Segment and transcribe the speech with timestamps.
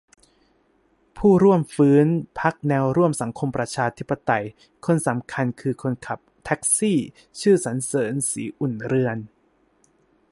[1.17, 2.07] "ผู้ร่วมฟื้น
[2.39, 4.43] พรรคแนวร่วมสังคมประชาธิปไตย
[4.85, 6.93] คนสำคัญ คือ คนขับแท็กซี
[7.41, 9.17] ชื่อ สรรเสริญ ศรีอุ่นเรือน"